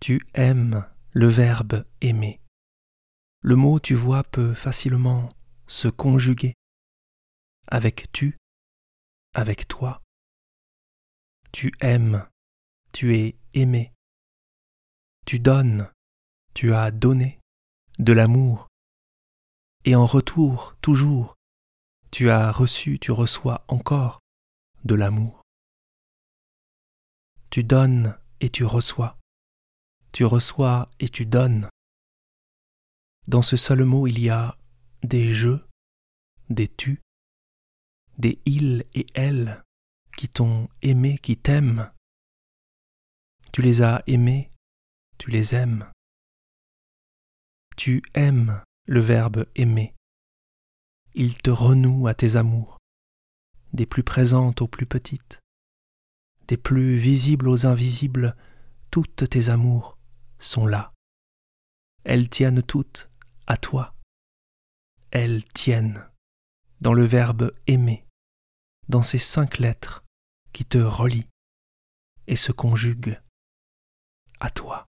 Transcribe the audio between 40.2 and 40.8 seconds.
t'ont